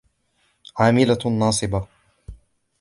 عَامِلَةٌ 0.77 1.19
نَاصِبَةٌ 1.39 1.87